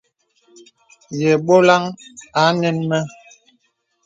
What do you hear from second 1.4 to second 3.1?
bɔlaŋ a nɛŋ mə.